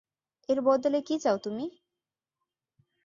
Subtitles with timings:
[0.49, 1.65] এর বদলে কী চাও তুমি?